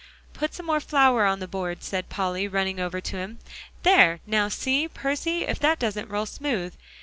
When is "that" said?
5.59-5.77